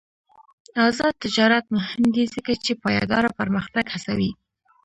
آزاد 0.87 1.13
تجارت 1.23 1.65
مهم 1.75 2.03
دی 2.15 2.23
ځکه 2.35 2.51
چې 2.63 2.71
پایداره 2.83 3.29
پرمختګ 3.39 3.85
هڅوي. 3.93 4.31